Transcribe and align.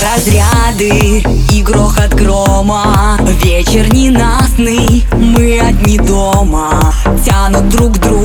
разряды 0.00 1.22
и 1.50 1.62
грохот 1.62 2.14
грома. 2.14 3.18
Вечер 3.42 3.92
ненастный, 3.92 5.04
мы 5.12 5.60
одни 5.60 5.98
дома. 5.98 6.92
Тянут 7.24 7.68
друг 7.68 7.98
друга. 7.98 8.21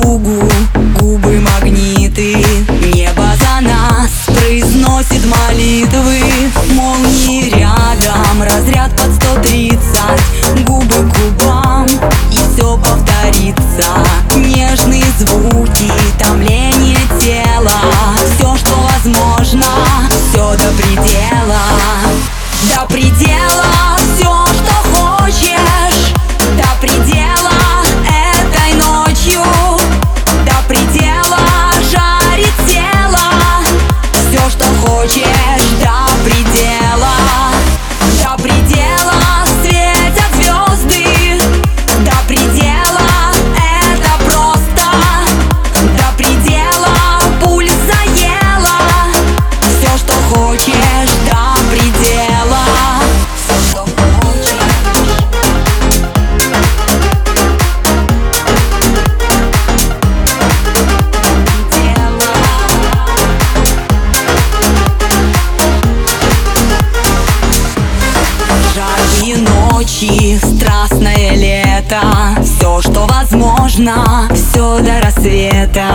ночи, 70.00 70.38
страстное 70.38 71.34
лето. 71.34 72.00
Все, 72.42 72.80
что 72.82 73.06
возможно, 73.06 74.28
все 74.34 74.78
до 74.80 75.00
рассвета. 75.00 75.88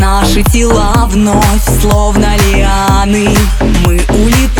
Наши 0.00 0.42
тела 0.42 1.08
вновь, 1.10 1.80
словно 1.80 2.36
лианы. 2.52 3.28
Мы 3.84 4.00
улетаем 4.10 4.57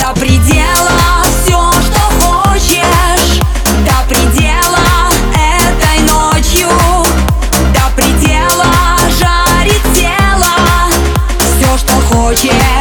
до 0.00 0.12
все, 1.44 1.72
что 1.72 2.00
хочешь, 2.20 3.40
до 3.86 4.08
этой 5.34 6.00
ночью, 6.08 6.68
до 7.74 7.94
предела 7.94 8.64
тело, 9.94 10.48
все, 11.38 11.76
что 11.78 11.92
хочешь. 12.14 12.71